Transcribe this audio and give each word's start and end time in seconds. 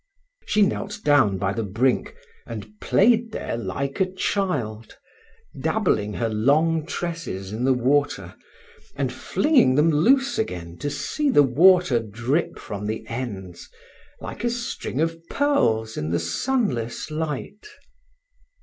She 0.47 0.63
knelt 0.63 0.99
down 1.03 1.37
by 1.37 1.53
the 1.53 1.61
brink, 1.61 2.15
and 2.47 2.79
played 2.79 3.31
there 3.31 3.55
like 3.55 3.99
a 4.01 4.11
child, 4.11 4.97
dabbling 5.61 6.13
her 6.13 6.27
long 6.27 6.87
tresses 6.87 7.53
in 7.53 7.65
the 7.65 7.73
water, 7.73 8.33
and 8.95 9.13
flinging 9.13 9.75
them 9.75 9.91
loose 9.91 10.39
again 10.39 10.79
to 10.79 10.89
see 10.89 11.29
the 11.29 11.43
water 11.43 11.99
drip 11.99 12.57
from 12.57 12.87
the 12.87 13.05
ends, 13.07 13.69
like 14.19 14.43
a 14.43 14.49
string 14.49 14.99
of 14.99 15.21
pearls 15.29 15.97
in 15.97 16.09
the 16.09 16.17
sunless 16.17 17.11
light. 17.11 17.67